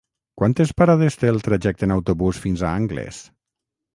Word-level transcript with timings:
Quantes 0.41 0.71
parades 0.81 1.17
té 1.23 1.29
el 1.33 1.37
trajecte 1.49 1.85
en 1.89 1.95
autobús 1.97 2.39
fins 2.47 2.63
a 2.71 2.75
Anglès? 2.81 3.23